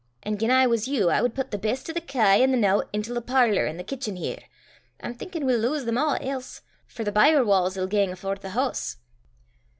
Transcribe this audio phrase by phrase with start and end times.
[0.23, 2.57] An' gien I was you, I wad pit the best o' the kye an' the
[2.57, 4.39] nowt intil the parlour an' the kitchen here.
[5.03, 8.49] I'm thinkin' we'll lowse them a' else; for the byre wa's 'll gang afore the
[8.49, 8.97] hoose."